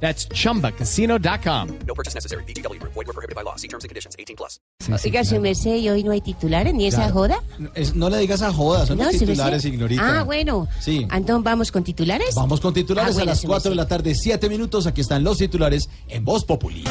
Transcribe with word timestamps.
That's 0.00 0.28
chumbacasino.com. 0.28 1.68
No 1.86 1.94
purchase 1.94 2.14
necessary. 2.14 2.44
BGW. 2.44 2.78
Void 2.82 2.94
were 3.06 3.12
prohibited 3.14 3.34
by 3.34 3.42
law. 3.42 3.56
See 3.56 3.66
terms 3.68 3.84
and 3.84 3.88
conditions. 3.88 4.14
18 4.18 4.36
plus. 4.36 4.60
Oiga, 5.04 5.24
su 5.24 5.40
merced, 5.40 5.76
¿y 5.78 5.88
hoy 5.88 6.04
no 6.04 6.12
hay 6.12 6.20
titulares 6.20 6.72
ni 6.74 6.86
esa 6.86 7.10
joda? 7.10 7.42
Es- 7.74 7.94
no 7.94 8.08
le 8.10 8.18
digas 8.18 8.42
a 8.42 8.52
jodas, 8.52 8.88
son 8.88 8.98
No, 8.98 9.04
los 9.04 9.16
titulares, 9.18 9.64
ignorita. 9.64 10.20
Ah, 10.20 10.22
bueno. 10.22 10.68
Sí. 10.80 11.06
Entonces, 11.10 11.42
¿vamos 11.44 11.72
con 11.72 11.82
titulares? 11.82 12.34
Vamos 12.34 12.60
con 12.60 12.72
titulares 12.74 13.10
Ah, 13.10 13.14
bueno, 13.14 13.30
a 13.30 13.32
las 13.32 13.40
su 13.40 13.46
4 13.48 13.70
de 13.70 13.76
la 13.76 13.88
tarde, 13.88 14.14
7 14.14 14.48
minutos. 14.48 14.86
Aquí 14.86 15.00
están 15.00 15.24
los 15.24 15.38
titulares 15.38 15.88
en 16.08 16.24
Voz 16.24 16.44
Populi. 16.44 16.84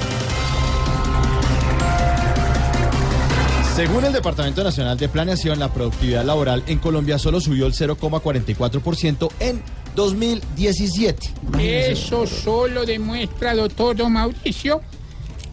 Según 3.75 4.05
el 4.05 4.13
Departamento 4.13 4.63
Nacional 4.63 4.97
de 4.97 5.09
Planeación, 5.09 5.59
la 5.59 5.71
productividad 5.73 6.23
laboral 6.23 6.63
en 6.67 6.79
Colombia 6.79 7.19
solo 7.19 7.41
subió 7.41 7.65
el 7.67 7.73
0,44% 7.73 9.29
en 9.41 9.61
2017. 9.95 11.33
Eso 11.59 12.27
solo 12.27 12.85
demuestra, 12.85 13.55
doctor 13.55 13.95
Don 13.95 14.13
Mauricio, 14.13 14.81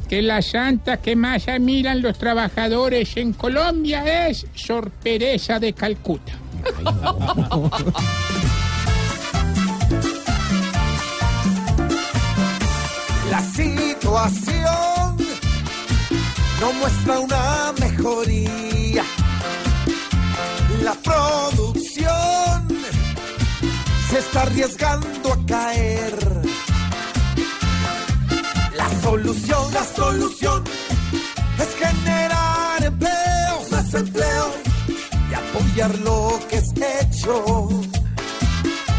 que 0.09 0.21
la 0.21 0.43
santa 0.43 0.99
que 0.99 1.17
más 1.17 1.49
admiran 1.49 2.03
los 2.03 2.19
trabajadores 2.19 3.17
en 3.17 3.33
Colombia 3.33 4.29
es 4.29 4.47
Sor 4.55 4.91
Pereza 4.91 5.59
de 5.59 5.73
Calcuta. 5.73 6.33
La 13.31 13.41
situación 13.41 15.17
no 16.61 16.73
muestra 16.75 17.19
una 17.19 17.73
mejoría. 17.81 19.05
La 20.83 20.93
producción 20.93 21.52
se 24.13 24.19
está 24.19 24.43
arriesgando 24.43 25.33
a 25.33 25.47
caer. 25.47 26.13
La 28.77 28.89
solución, 29.01 29.73
la 29.73 29.85
solución 29.85 30.65
es 31.59 31.75
generar 31.83 32.85
empleo, 32.85 33.63
más 33.71 33.95
y 35.31 35.35
apoyar 35.35 35.99
lo 36.01 36.39
que 36.51 36.57
es 36.57 36.73
hecho 36.77 37.69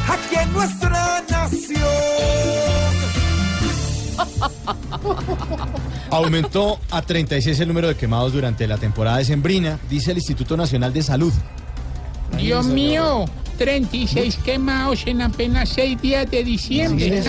aquí 0.10 0.36
en 0.36 0.54
nuestra 0.54 1.24
nación. 1.30 1.84
Aumentó 6.10 6.80
a 6.90 7.04
36 7.04 7.60
el 7.60 7.68
número 7.68 7.88
de 7.88 7.96
quemados 7.96 8.34
durante 8.34 8.66
la 8.66 8.80
temporada 8.80 9.18
decembrina, 9.18 9.78
dice 9.92 10.10
el 10.10 10.18
Instituto 10.18 10.58
Nacional 10.58 10.92
de 10.92 11.04
Salud. 11.04 11.34
Dios 12.38 12.66
mío, 12.66 13.26
36 13.58 14.40
quemados 14.44 15.06
en 15.06 15.22
apenas 15.22 15.70
6 15.70 16.02
días 16.02 16.30
de 16.30 16.44
diciembre. 16.44 17.24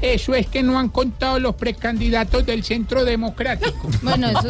Eso 0.00 0.34
es 0.34 0.46
que 0.46 0.62
no 0.62 0.78
han 0.78 0.88
contado 0.88 1.38
los 1.38 1.54
precandidatos 1.54 2.46
del 2.46 2.64
Centro 2.64 3.04
Democrático. 3.04 3.88
Bueno, 4.02 4.28
eso 4.28 4.48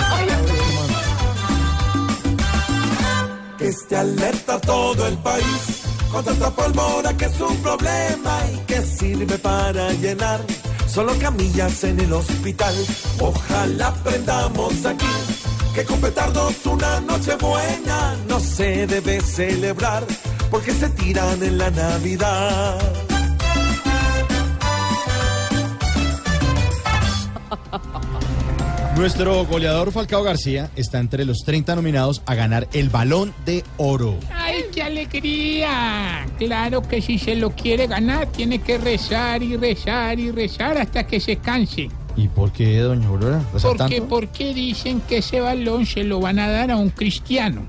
Que 3.58 3.69
esté 3.69 3.97
alerta 3.97 4.61
todo 4.61 5.06
el 5.06 5.17
país 5.19 5.83
con 6.12 6.24
tanta 6.24 6.50
pólvora 6.50 7.17
que 7.17 7.24
es 7.24 7.41
un 7.41 7.56
problema 7.58 8.39
y 8.55 8.58
que 8.67 8.83
sirve 8.83 9.39
para 9.39 9.92
llenar 9.95 10.40
solo 10.86 11.13
camillas 11.18 11.84
en 11.84 12.01
el 12.01 12.13
hospital. 12.13 12.74
Ojalá 13.18 13.89
aprendamos 13.89 14.84
aquí 14.84 15.36
que 15.77 15.85
con 15.85 16.01
petardos 16.01 16.64
una 16.64 17.01
noche 17.03 17.37
buena 17.37 18.17
no 18.27 18.41
se 18.41 18.87
debe 18.87 19.20
celebrar 19.20 20.07
porque 20.51 20.73
se 20.73 20.89
tiran 20.89 21.42
en 21.42 21.59
la 21.59 21.70
Navidad. 21.70 22.79
Nuestro 28.97 29.45
goleador 29.45 29.92
Falcao 29.92 30.23
García 30.23 30.70
está 30.77 30.98
entre 30.98 31.27
los 31.27 31.41
30 31.45 31.77
nominados 31.77 32.23
a 32.25 32.35
ganar 32.35 32.67
el 32.73 32.89
Balón 32.89 33.35
de 33.45 33.63
Oro. 33.77 34.19
¡Ay, 34.33 34.64
qué 34.73 34.83
alegría! 34.83 36.27
Claro 36.39 36.81
que 36.81 37.03
si 37.03 37.19
se 37.19 37.35
lo 37.35 37.51
quiere 37.51 37.87
ganar, 37.87 38.29
tiene 38.29 38.63
que 38.63 38.79
rezar 38.79 39.43
y 39.43 39.58
rezar 39.58 40.19
y 40.19 40.31
rezar 40.31 40.79
hasta 40.79 41.07
que 41.07 41.20
se 41.20 41.37
canse. 41.37 41.91
¿Y 42.16 42.28
por 42.28 42.50
qué, 42.52 42.78
doña 42.80 43.08
Aurora? 43.08 43.42
¿Reza 43.52 43.68
Porque, 43.68 43.96
tanto? 43.96 44.08
¿por 44.08 44.28
qué 44.28 44.54
dicen 44.54 45.00
que 45.02 45.18
ese 45.18 45.40
balón 45.40 45.84
se 45.84 46.02
lo 46.04 46.20
van 46.20 46.38
a 46.38 46.48
dar 46.48 46.70
a 46.70 46.77
un 46.77 46.90
cristiano? 46.90 47.62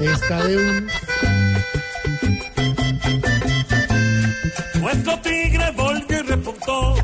Está 0.00 0.44
de 0.44 0.56
un... 0.56 0.88
Nuestro 4.80 5.18
tigre 5.20 5.70
volvió 5.76 6.18
y 6.18 6.22
repuntó 6.22 6.94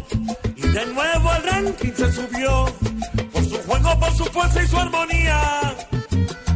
y 0.57 0.61
de 0.69 0.87
nuevo 0.87 1.31
al 1.31 1.43
ranking 1.45 1.93
se 1.97 2.13
subió 2.13 2.67
por 3.33 3.45
su 3.45 3.57
juego, 3.67 3.99
por 4.01 4.13
su 4.17 4.25
fuerza 4.27 4.63
y 4.63 4.67
su 4.69 4.77
armonía. 4.79 5.77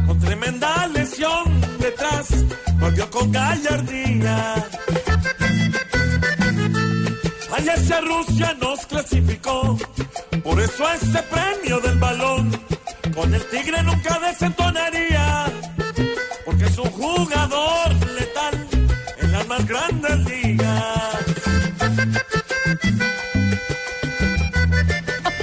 Con 0.07 0.19
tremenda 0.19 0.87
lesión 0.87 1.61
detrás, 1.79 2.27
volvió 2.79 3.09
con 3.09 3.31
gallardía. 3.31 4.65
Ay, 7.63 7.69
ese 7.77 8.01
Rusia 8.01 8.53
nos 8.59 8.85
clasificó, 8.85 9.77
por 10.43 10.59
eso 10.59 10.83
ese 10.91 11.23
premio 11.23 11.79
del 11.79 11.97
balón 11.97 12.51
con 13.15 13.33
el 13.33 13.41
tigre 13.45 13.81
nunca 13.83 14.19
desentonaría, 14.19 15.45
porque 16.45 16.65
es 16.65 16.77
un 16.77 16.91
jugador 16.91 17.93
letal 18.19 18.67
en 19.21 19.31
las 19.31 19.47
más 19.47 19.65
grandes 19.65 20.17
ligas. 20.25 21.17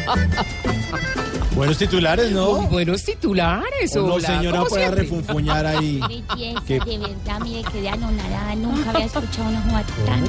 Buenos 1.54 1.78
titulares, 1.78 2.32
¿no? 2.32 2.62
buenos 2.68 3.04
titulares, 3.04 3.96
¿O 3.96 4.06
no, 4.06 4.20
señora, 4.20 4.64
siempre. 4.66 5.02
refunfuñar 5.02 5.66
ahí. 5.66 6.00
De 6.66 6.98
verdad, 6.98 7.40
mire, 7.42 7.62
quedé 7.70 7.88
anonadada. 7.88 8.54
Nunca 8.56 8.90
había 8.90 9.06
escuchado 9.06 9.48
una 9.48 9.62
joda 9.62 9.84
tan, 10.06 10.24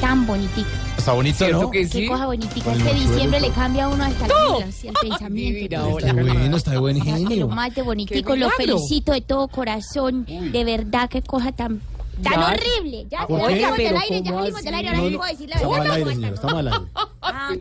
tan 0.00 0.26
bonitica. 0.26 0.68
Está 1.06 1.14
bonito, 1.14 1.36
¿Cierto 1.38 1.62
¿no? 1.62 1.70
que 1.70 1.78
Qué 1.82 1.86
sí? 1.88 2.06
cosa 2.08 2.26
bonitica. 2.26 2.72
Este 2.72 2.82
mochuelo 2.84 3.10
diciembre 3.12 3.40
le 3.40 3.50
cambia 3.50 3.84
a 3.84 3.88
uno 3.90 4.04
hasta 4.04 4.26
el, 4.26 4.62
el 4.88 4.94
pensamiento. 5.00 5.60
Mira 5.62 5.80
ahora. 5.82 6.06
Está 6.08 6.12
bueno, 6.20 6.56
está 6.56 6.70
de 6.72 6.78
buen 6.78 7.00
O 7.00 7.04
sea, 7.04 7.14
que 7.14 7.20
lo 7.22 7.28
genio. 7.28 7.46
más 7.48 7.74
de 7.76 7.82
bonitico, 7.82 8.32
¡Qué 8.32 8.38
lo 8.40 8.50
felicito 8.50 9.12
de 9.12 9.20
todo 9.20 9.46
corazón. 9.46 10.24
De 10.26 10.64
verdad, 10.64 11.08
qué 11.08 11.22
cosa 11.22 11.52
tan, 11.52 11.80
tan 12.24 12.32
Ya. 12.32 12.48
horrible. 12.48 13.06
Ya, 13.08 13.24
¿Por 13.24 13.38
ya 13.38 13.46
qué? 13.46 13.60
salimos 13.60 13.78
del 13.78 13.96
aire, 13.98 14.22
ya 14.22 14.30
¿cómo 14.32 14.40
salimos 14.42 14.62
del 14.64 14.74
aire, 14.74 14.88
ahora 14.88 15.00
No, 15.00 15.08
sí 15.08 15.16
puedo 15.16 15.30
decir 15.30 15.48
la 15.48 15.54
Estamos 15.54 15.76
al 15.76 15.82
verdad. 15.84 15.96
aire, 15.96 16.10
señora, 16.14 16.34
estamos 16.34 16.56
al 16.58 16.66
aire. 16.68 16.84
Ah, 17.22 17.54